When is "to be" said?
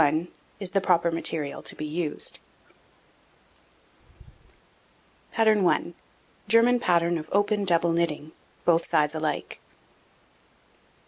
1.61-1.85